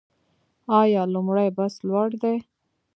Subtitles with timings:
[0.79, 2.35] آیا لومړی بست لوړ دی؟